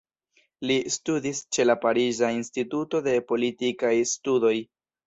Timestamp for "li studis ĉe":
0.71-1.67